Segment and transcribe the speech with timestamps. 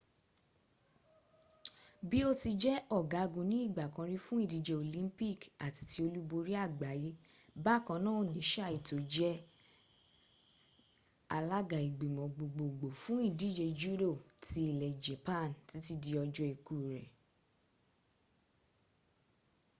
[2.09, 6.53] bí ó ti jẹ́ ọ̀gágun ní ìgbà kan rí fún ìdíje olympic àti ti olúborí
[6.65, 7.09] àgbáyé
[7.65, 9.47] bákan náà ni saito jẹ́ the
[11.37, 14.09] alága ìgbìmọ̀ gbogbogbò fún ìdíje judo
[14.45, 17.07] ti ilẹ̀ japan títí dí ọjọ́ ikú rẹ̀